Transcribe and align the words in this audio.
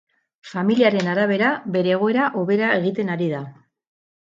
Familiaren 0.53 1.09
arabera, 1.11 1.51
bere 1.77 1.95
egoera 1.99 2.31
hobera 2.41 2.73
egiten 2.81 3.15
ari 3.19 3.31
da. 3.37 3.45